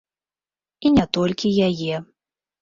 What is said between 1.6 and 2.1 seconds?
яе.